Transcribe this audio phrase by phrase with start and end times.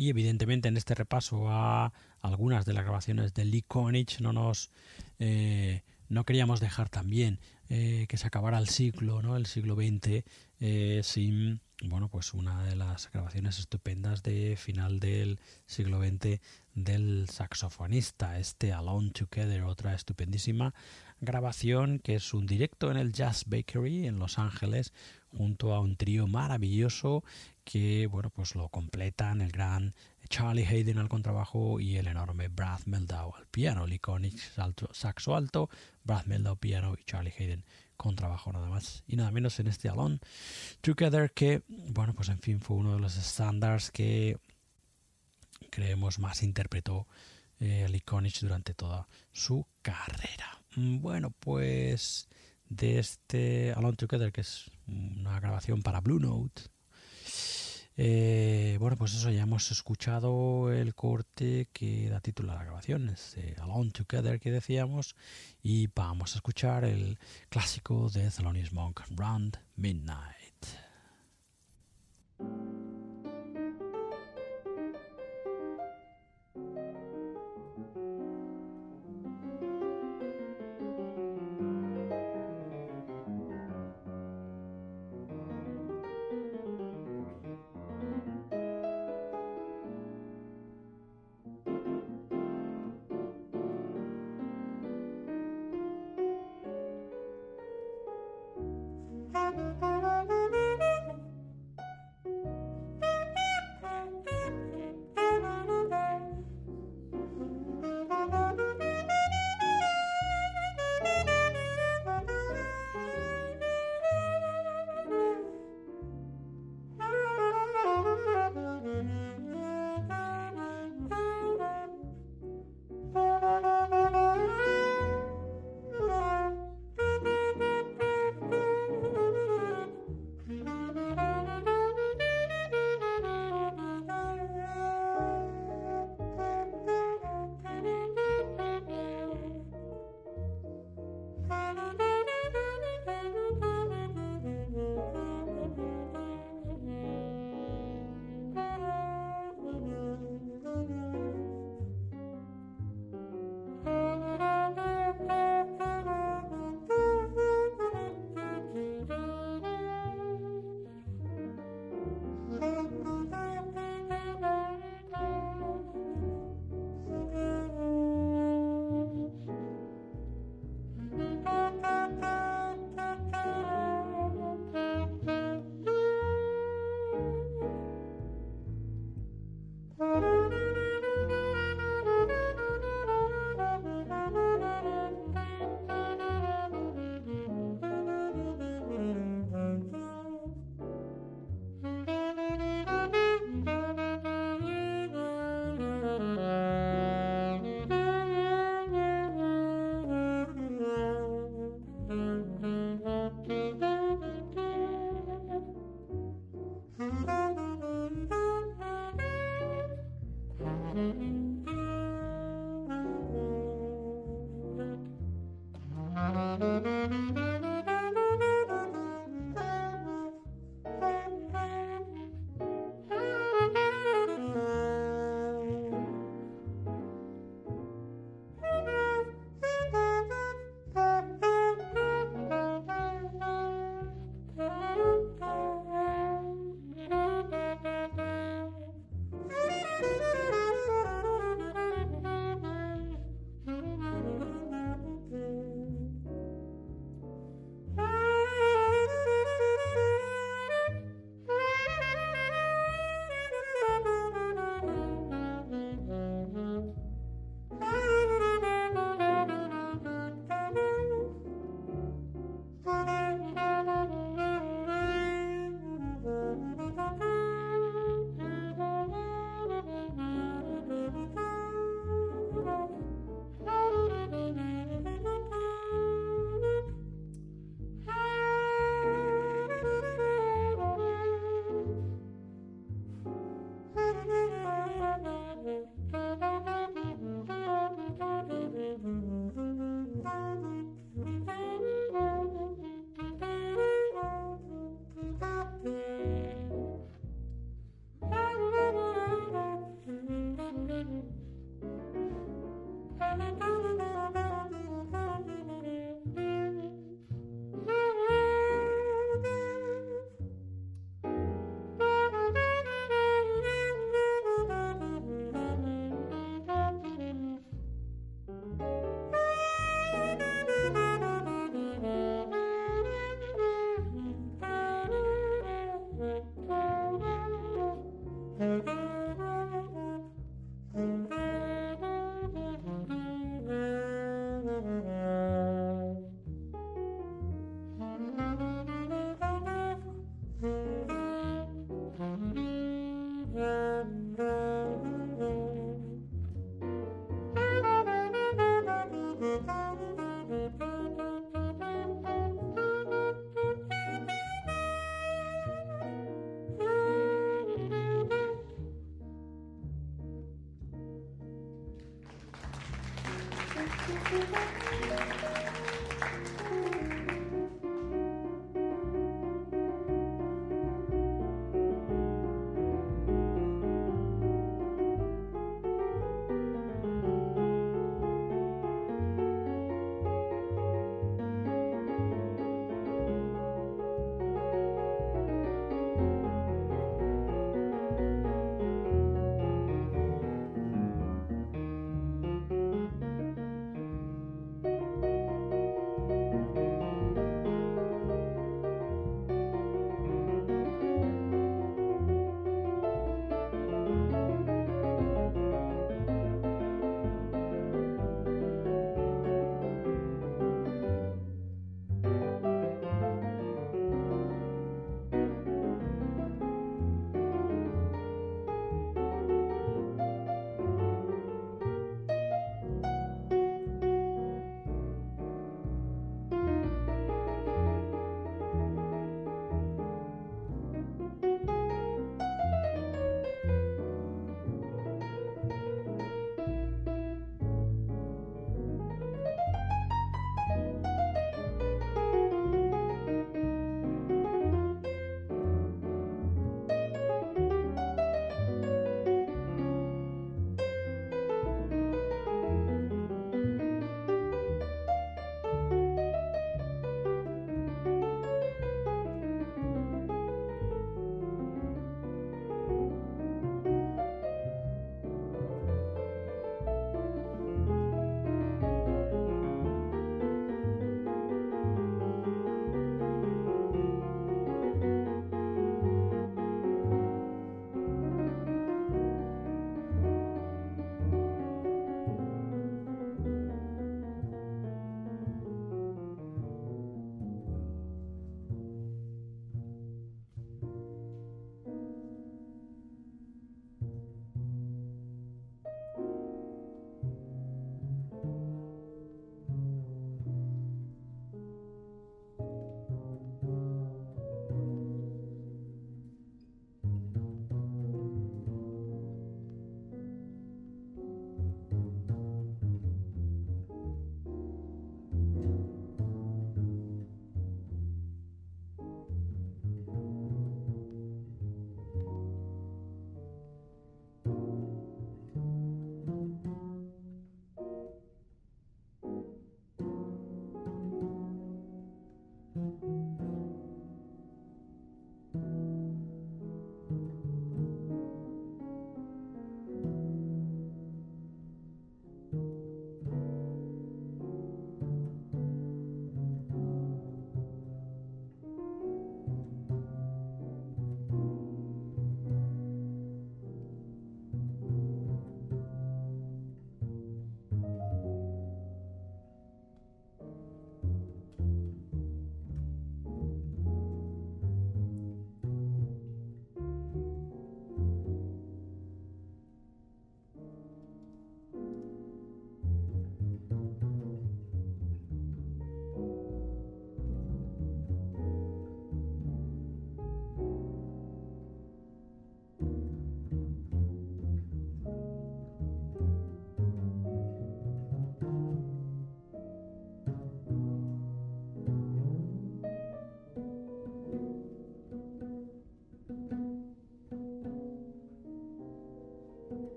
[0.00, 1.92] Y evidentemente en este repaso a
[2.22, 3.66] algunas de las grabaciones de Lee
[4.20, 4.70] no nos
[5.18, 7.38] eh, no queríamos dejar también
[7.70, 9.36] eh, que se acabara el siglo, ¿no?
[9.36, 10.24] El siglo XX
[10.58, 16.40] eh, sin bueno pues una de las grabaciones estupendas de final del siglo XX
[16.74, 20.74] del saxofonista este Alone Together otra estupendísima
[21.22, 24.92] grabación que es un directo en el Jazz Bakery en Los Ángeles
[25.28, 27.24] junto a un trío maravilloso
[27.64, 29.94] que bueno pues lo completan el gran
[30.30, 34.00] Charlie Hayden al contrabajo y el enorme Brad Meldau al piano, Lee
[34.92, 35.68] saxo alto,
[36.04, 37.64] Brad Meldau piano y Charlie Hayden
[37.96, 40.20] contrabajo nada más y nada menos en este Alone
[40.80, 44.38] Together que bueno pues en fin fue uno de los estándares que
[45.68, 47.06] creemos más interpretó
[47.60, 48.02] eh, Lee
[48.40, 50.62] durante toda su carrera.
[50.76, 52.28] Bueno, pues
[52.68, 56.62] de este Alone Together, que es una grabación para Blue Note.
[57.96, 63.10] Eh, bueno, pues eso, ya hemos escuchado el corte que da título a la grabación,
[63.10, 65.16] es Alone Together que decíamos,
[65.62, 70.40] y vamos a escuchar el clásico de Thelonious Monk, Round Midnight.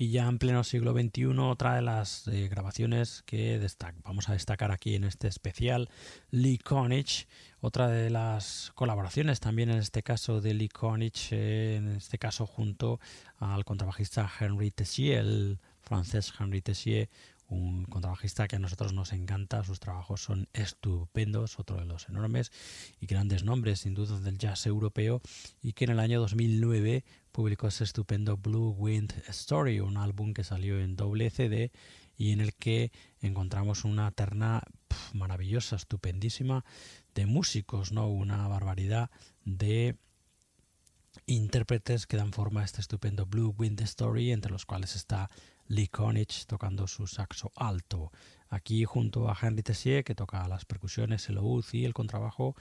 [0.00, 3.60] Y ya en pleno siglo XXI, otra de las eh, grabaciones que
[4.02, 5.90] vamos a destacar aquí en este especial,
[6.30, 7.28] Lee Konich,
[7.60, 12.46] otra de las colaboraciones también en este caso de Lee Konich, eh, en este caso
[12.46, 12.98] junto
[13.40, 17.10] al contrabajista Henry Tessier, el francés Henry Tessier,
[17.50, 22.52] un contrabajista que a nosotros nos encanta, sus trabajos son estupendos, otro de los enormes
[23.00, 25.20] y grandes nombres sin duda del jazz europeo
[25.60, 30.44] y que en el año 2009 publicó ese estupendo Blue Wind Story, un álbum que
[30.44, 31.72] salió en doble CD
[32.16, 34.62] y en el que encontramos una terna
[35.12, 36.64] maravillosa, estupendísima
[37.14, 39.10] de músicos, no una barbaridad
[39.44, 39.96] de
[41.26, 45.30] intérpretes que dan forma a este estupendo Blue Wind Story, entre los cuales está
[45.70, 48.10] Lee Konich tocando su saxo alto.
[48.48, 52.56] Aquí junto a Henry Tessier que toca las percusiones, el oud y el contrabajo,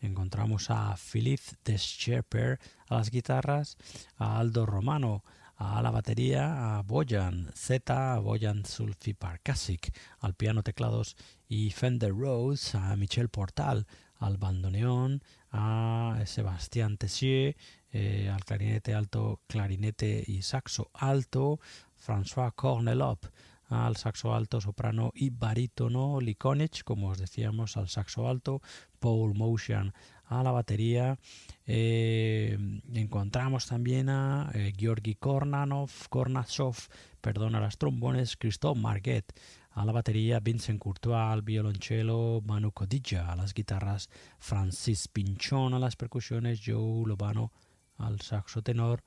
[0.00, 3.76] encontramos a Philippe Deschepper a las guitarras,
[4.16, 5.22] a Aldo Romano
[5.56, 12.12] a la batería, a Boyan Z, a Boyan Sulfi Parkasic, al piano teclados y Fender
[12.12, 13.86] Rose, a Michel Portal
[14.18, 17.56] al bandoneón, a Sebastián Tessier,
[17.92, 21.60] eh, al clarinete alto, clarinete y saxo alto,
[22.04, 23.26] François Cornelop
[23.68, 28.60] al saxo alto, soprano y barítono, Likonich, como os decíamos, al saxo alto,
[28.98, 29.92] Paul Motion
[30.26, 31.18] a la batería.
[31.66, 32.58] Eh,
[32.92, 36.76] encontramos también a eh, Georgi Kornanov, Kornachov,
[37.20, 39.32] perdón, a las trombones, Christophe Marguet
[39.70, 45.80] a la batería, Vincent Courtois al violonchelo, Manu Codilla a las guitarras, Francis Pinchón a
[45.80, 47.52] las percusiones, Joe Lobano
[47.96, 49.02] al saxo tenor,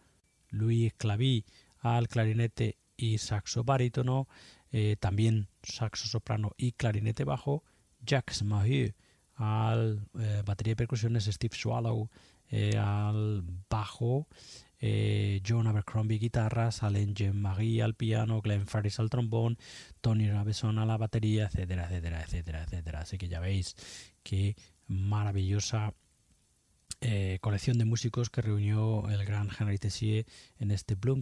[0.49, 1.45] Louis Clavy
[1.79, 4.27] al clarinete y saxo barítono,
[4.71, 7.63] eh, también saxo soprano y clarinete bajo,
[8.05, 8.93] Jacques Maheu
[9.35, 12.09] al eh, batería y percusiones, Steve Swallow
[12.49, 14.27] eh, al bajo,
[14.79, 19.57] John Abercrombie guitarras, Alain Jean Marie al piano, Glenn Farris al trombón,
[20.01, 22.99] Tony Rabeson a la batería, etcétera, etcétera, etcétera, etcétera.
[23.01, 23.75] Así que ya veis
[24.21, 24.55] qué
[24.87, 25.95] maravillosa
[26.99, 30.25] eh, colección de músicos que reunió el gran Henry Tessier
[30.57, 31.21] en este Blue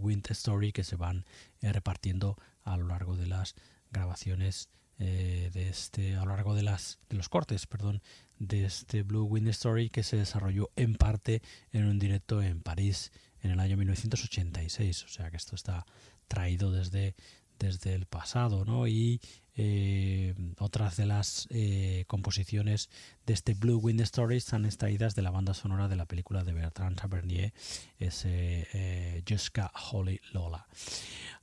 [0.00, 1.26] Wind, Story que se van
[1.60, 3.54] eh, repartiendo a lo largo de las
[3.90, 8.02] grabaciones eh, de este a lo largo de las de los cortes perdón
[8.38, 13.12] de este Blue Wind Story que se desarrolló en parte en un directo en París
[13.42, 15.84] en el año 1986 o sea que esto está
[16.26, 17.14] traído desde
[17.58, 18.86] desde el pasado ¿no?
[18.86, 19.20] y
[19.58, 22.90] eh, otras de las eh, composiciones
[23.24, 26.52] de este Blue Wind Stories están extraídas de la banda sonora de la película de
[26.52, 27.54] Bertrand Tavernier,
[27.98, 29.24] ese eh,
[29.90, 30.66] Holly Lola.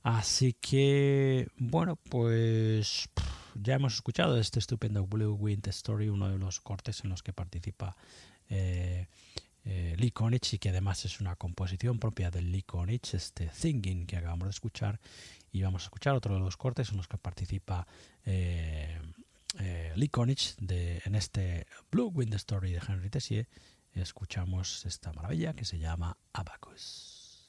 [0.04, 3.08] Así que, bueno, pues
[3.56, 7.32] ya hemos escuchado este estupendo Blue Wind Story, uno de los cortes en los que
[7.32, 7.96] participa
[8.48, 14.18] Lee Konich y que además es una composición propia de Lee Konich, este Thinking que
[14.18, 15.00] acabamos de escuchar
[15.54, 17.86] y vamos a escuchar otro de los cortes en los que participa
[18.24, 19.00] eh,
[19.60, 23.46] eh, Lee Konitz de, en este Blue Wind Story de Henry Tessier.
[23.92, 27.48] Escuchamos esta maravilla que se llama Abacus.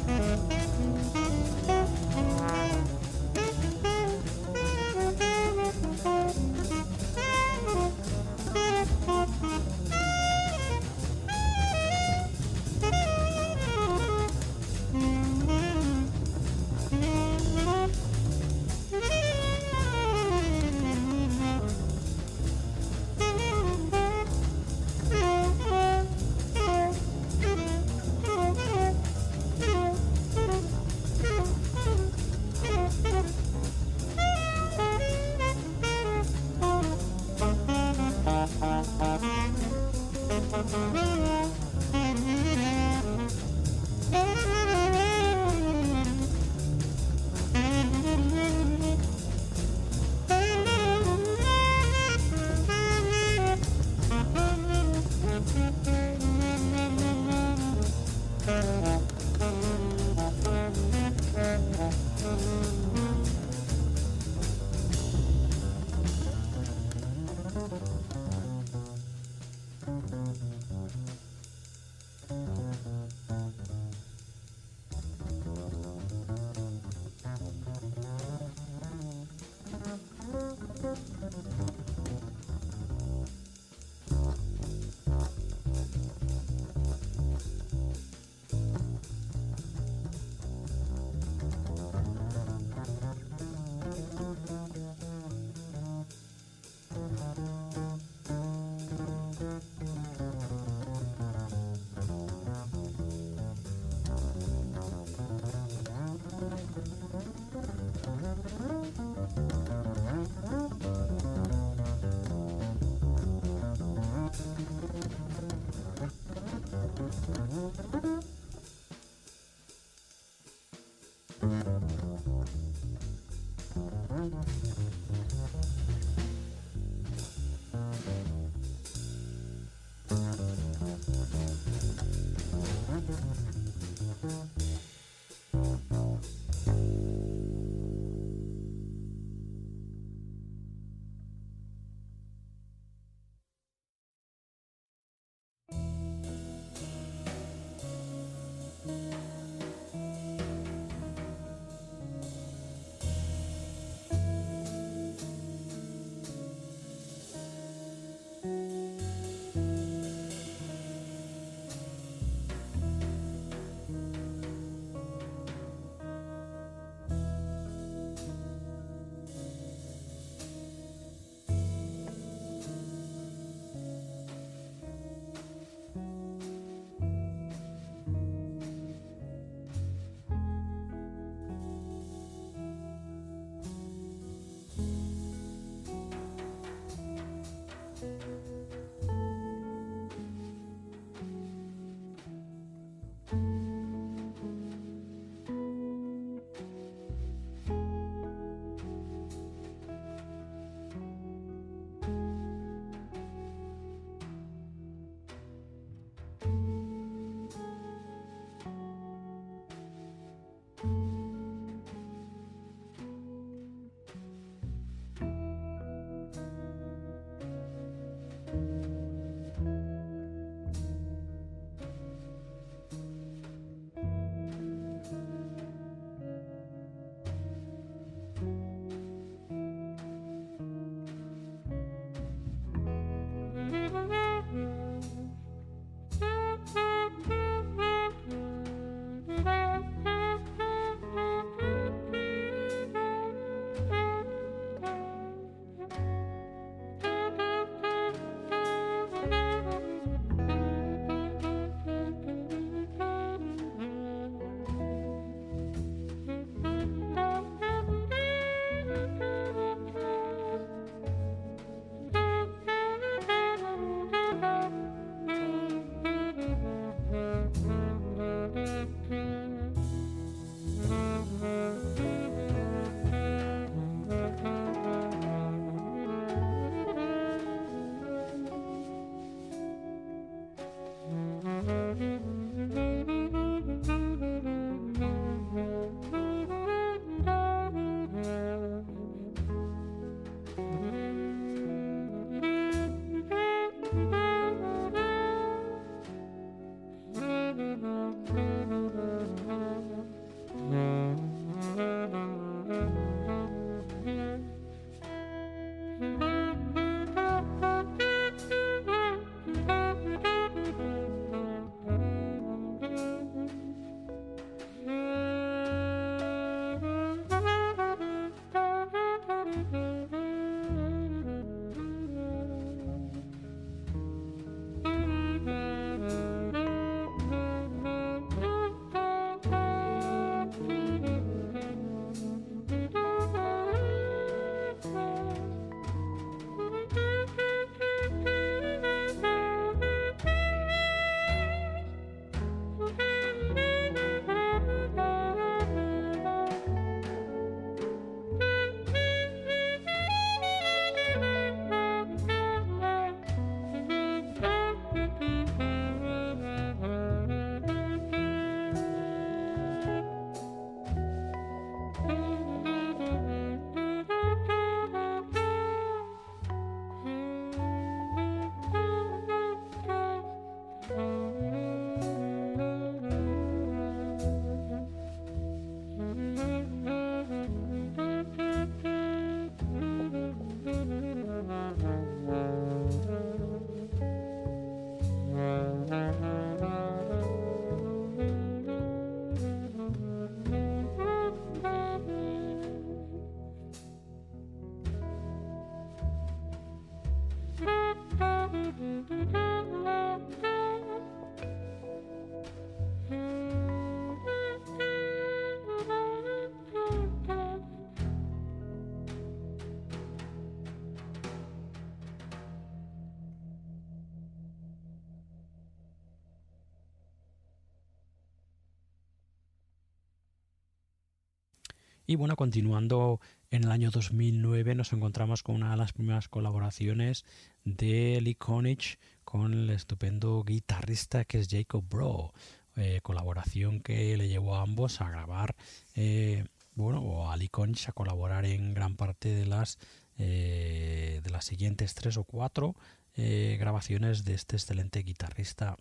[422.11, 427.23] Y bueno, continuando en el año 2009 nos encontramos con una de las primeras colaboraciones
[427.63, 432.33] de Lee Konich con el estupendo guitarrista que es Jacob Bro.
[432.75, 435.55] Eh, colaboración que le llevó a ambos a grabar,
[435.95, 436.43] eh,
[436.75, 439.79] bueno, o a Lee Konich a colaborar en gran parte de las,
[440.17, 442.75] eh, de las siguientes tres o cuatro
[443.15, 445.77] grabaciones de este excelente guitarrista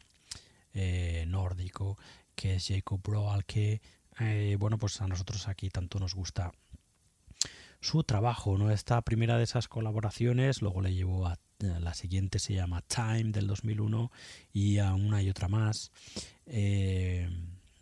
[1.26, 1.98] nórdico
[2.36, 3.82] que es Jacob Bro, al que,
[4.58, 6.52] bueno, pues a nosotros aquí tanto nos gusta
[7.80, 8.58] su trabajo.
[8.58, 8.70] ¿no?
[8.70, 13.46] Esta primera de esas colaboraciones luego le llevó a la siguiente se llama Time del
[13.46, 14.10] 2001
[14.52, 15.92] y a una y otra más.
[16.46, 17.28] Eh,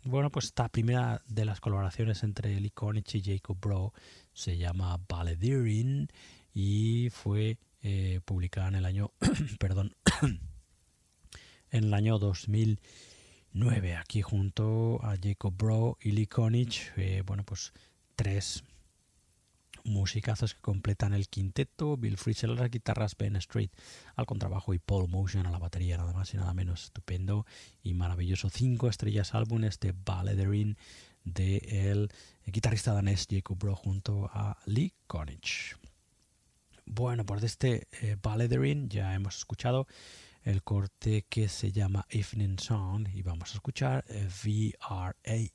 [0.03, 3.93] bueno, pues esta primera de las colaboraciones entre Lee Konich y Jacob Bro
[4.33, 6.09] se llama Balladirin
[6.53, 9.11] y fue eh, publicada en el año,
[9.59, 9.95] perdón,
[11.71, 12.17] en el año
[13.53, 17.73] 2009 aquí junto a Jacob Bro y Lee Konich, eh, bueno, pues
[18.15, 18.63] tres
[19.83, 23.71] musicazos que completan el quinteto, Bill Frisell a las guitarras, Ben Street
[24.15, 27.45] al contrabajo y Paul Motion a la batería, nada más y nada menos estupendo
[27.81, 28.49] y maravilloso.
[28.49, 30.77] Cinco estrellas álbum este Balladering
[31.23, 31.57] de
[31.91, 32.11] el
[32.45, 35.75] guitarrista danés Jacob Bro junto a Lee Konich.
[36.85, 38.17] Bueno, pues de este eh,
[38.89, 39.87] ya hemos escuchado
[40.43, 45.51] el corte que se llama Evening Song y vamos a escuchar eh, VRAA.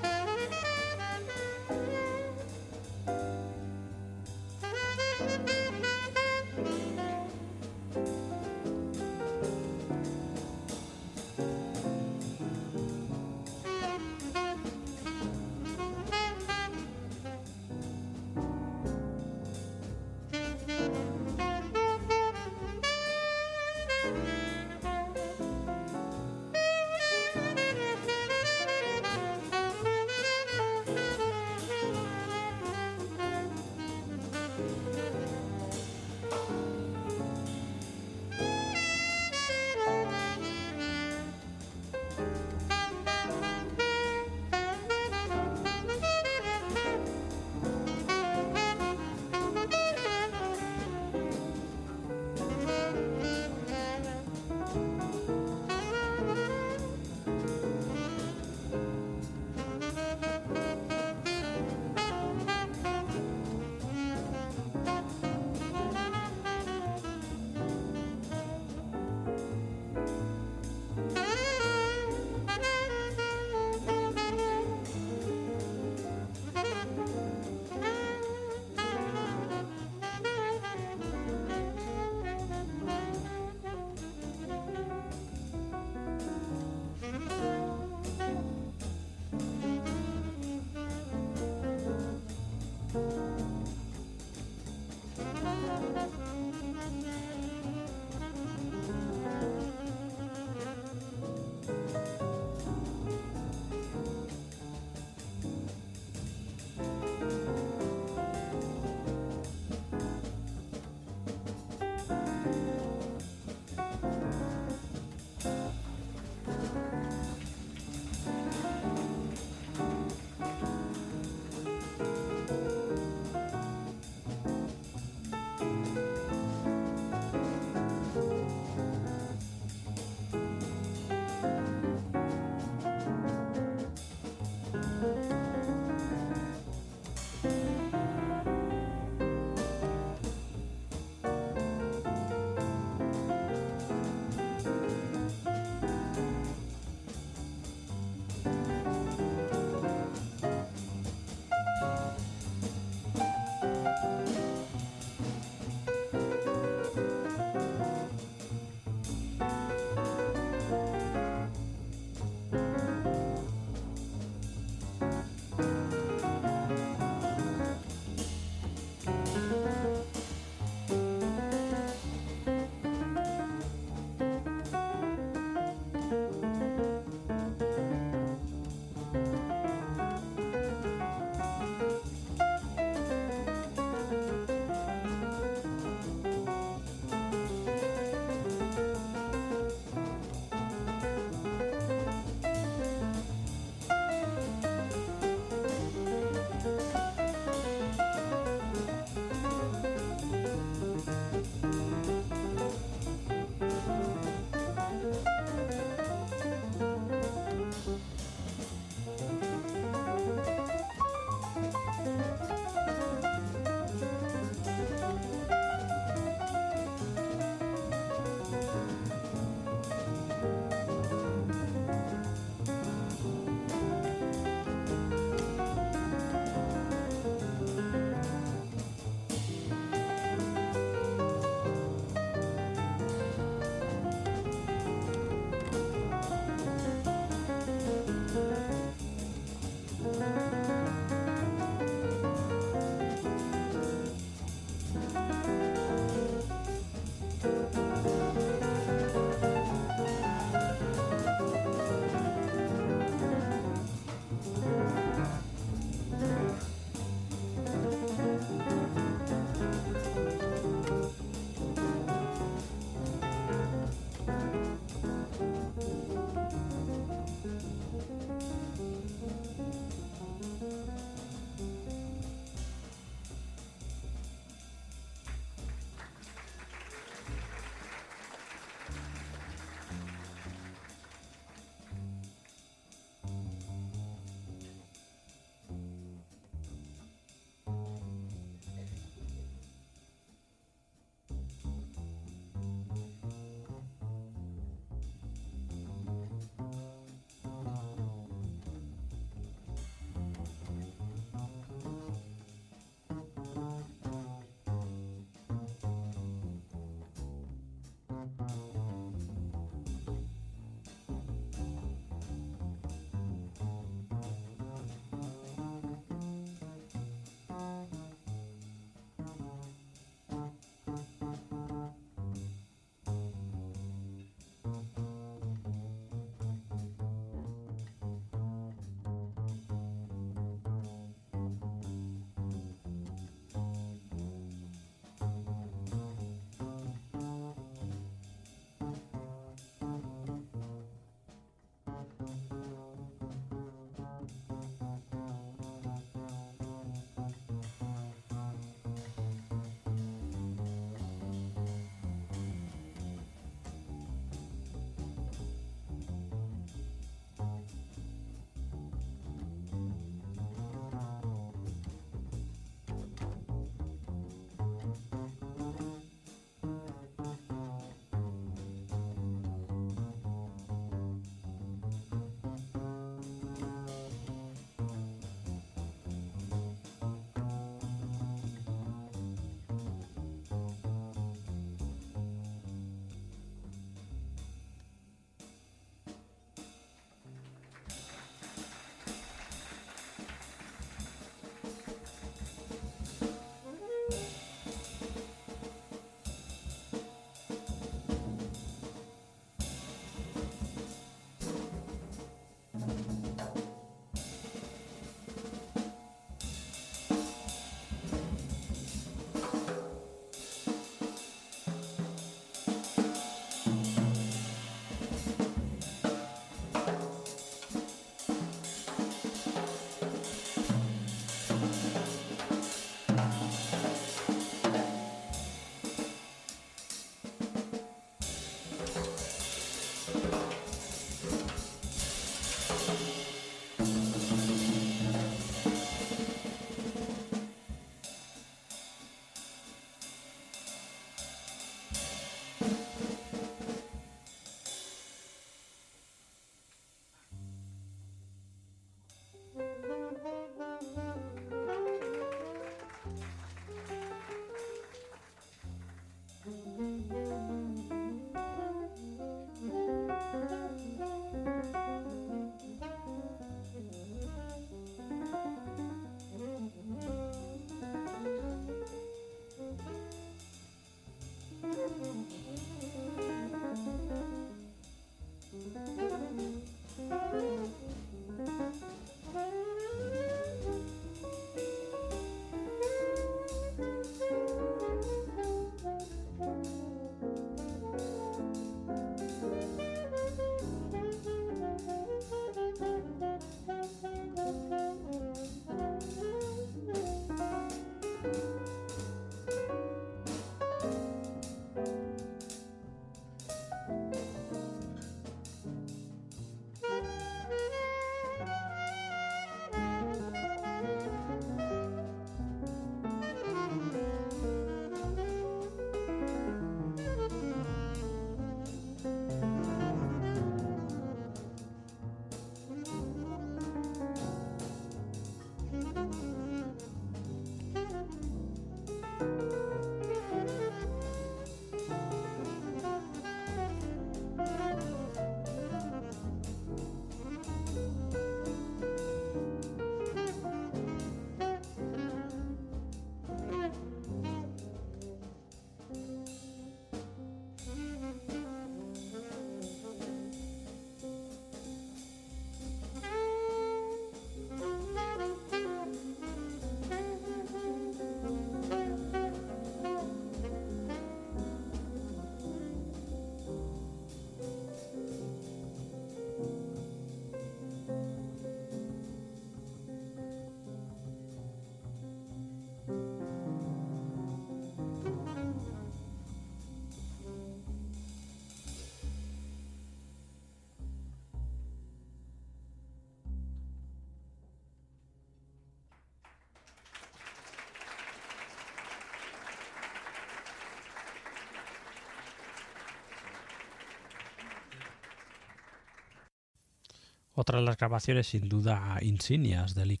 [597.38, 600.00] Otra de las grabaciones sin duda insignias de Lee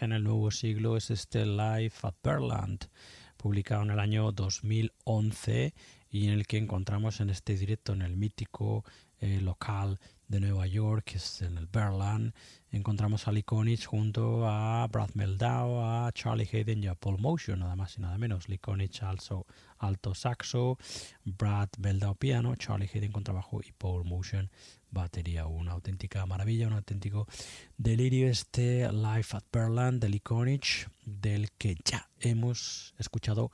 [0.00, 2.84] en el nuevo siglo es este Live at Berland,
[3.36, 5.74] publicado en el año 2011
[6.08, 8.84] y en el que encontramos en este directo en el mítico
[9.18, 9.98] eh, local
[10.28, 12.32] de Nueva York, que es en el Berlin,
[12.70, 13.44] encontramos a Lee
[13.84, 18.16] junto a Brad Meldau, a Charlie Hayden y a Paul Motion, nada más y nada
[18.18, 18.48] menos.
[18.48, 18.60] Lee
[19.00, 19.46] also,
[19.78, 20.78] alto saxo,
[21.24, 24.48] Brad Meldau piano, Charlie Hayden contrabajo y Paul Motion
[24.90, 25.46] batería.
[25.46, 27.26] Una auténtica maravilla, un auténtico
[27.76, 33.50] delirio este Life at Berland del Iconich, del que ya hemos escuchado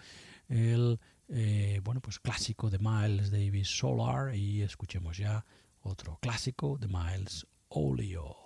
[0.49, 5.45] el eh, bueno pues clásico de Miles Davis Solar y escuchemos ya
[5.83, 8.37] otro clásico de Miles Olio.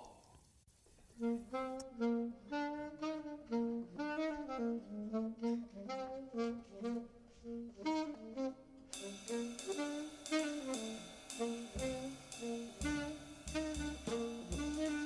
[12.40, 12.84] Thank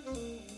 [0.06, 0.51] you.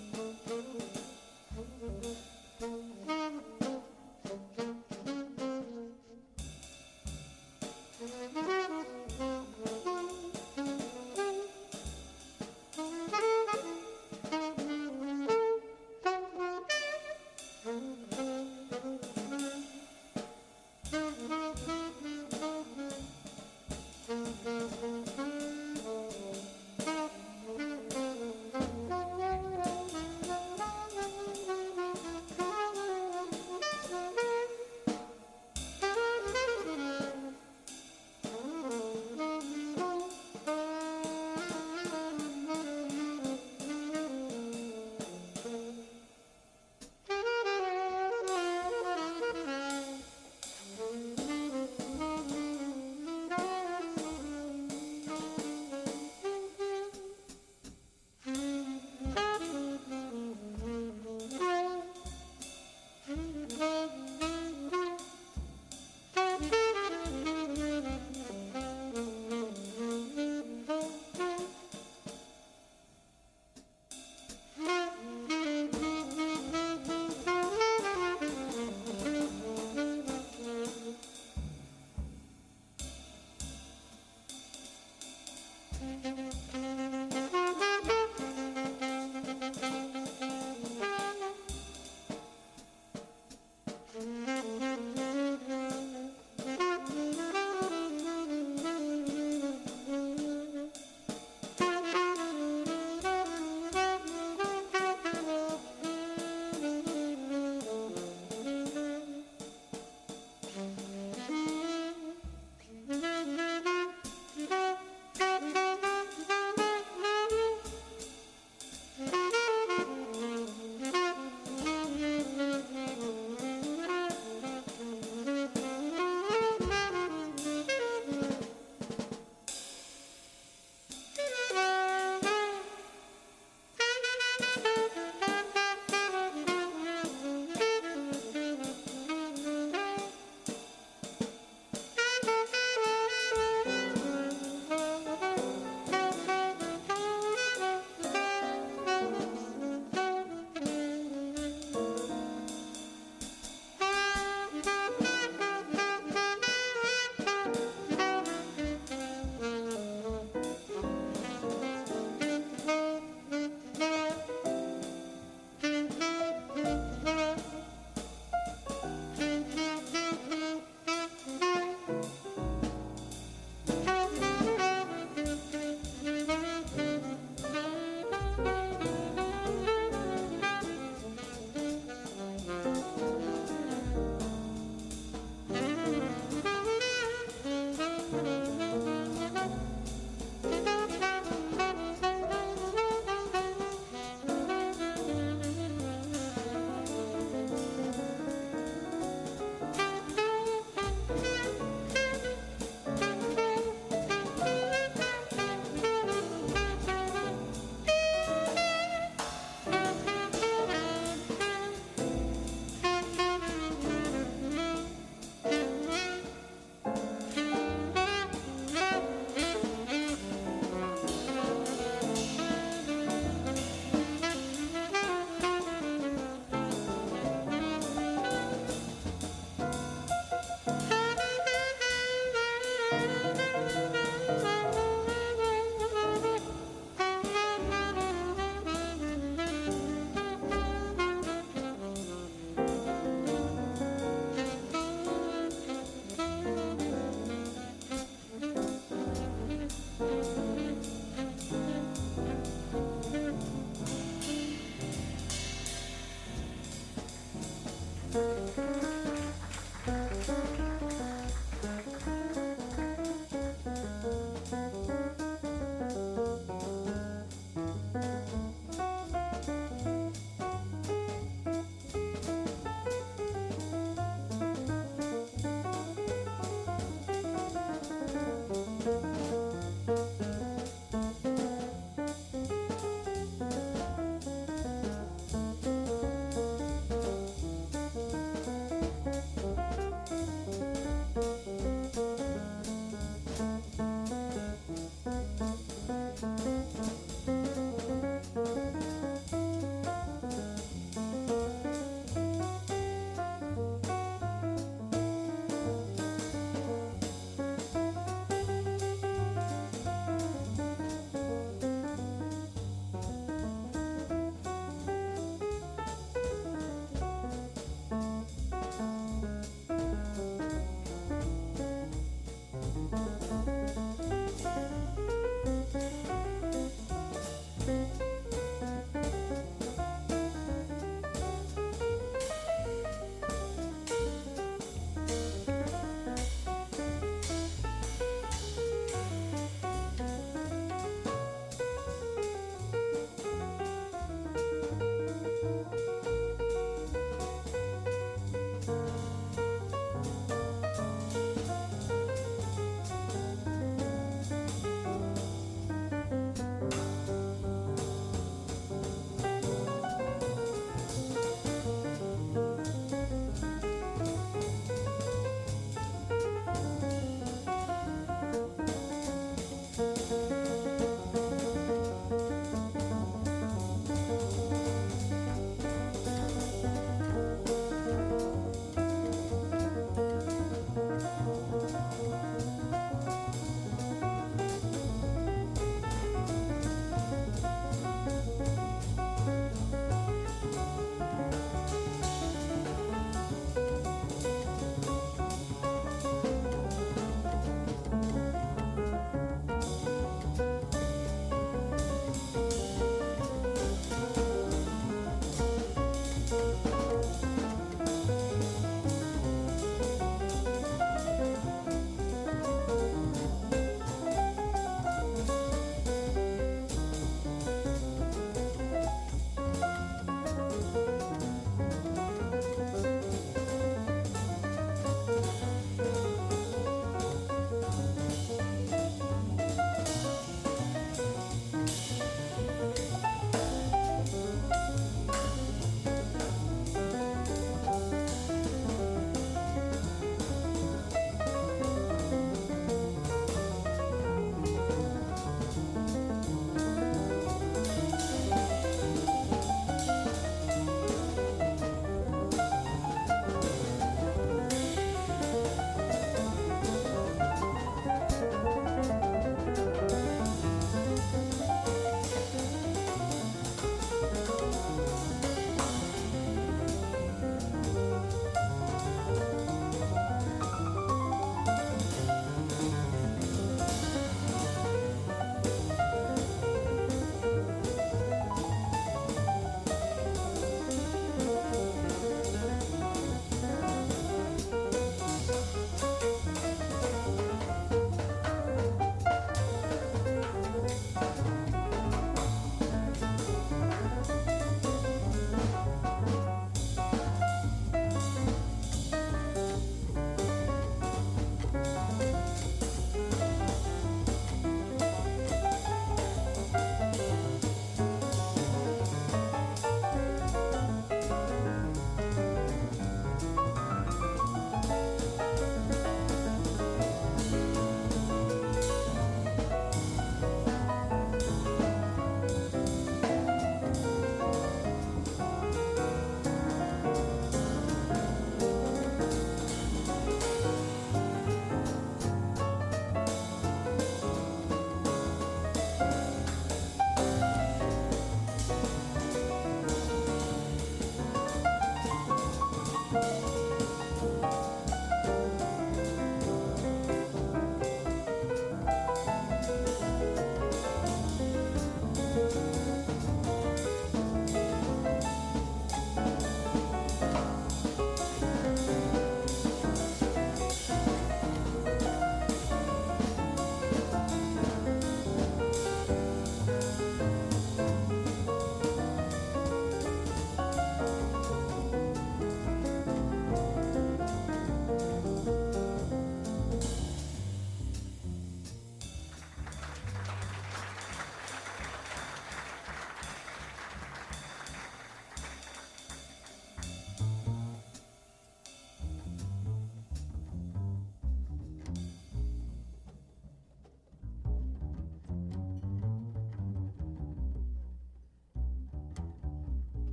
[86.05, 86.74] Música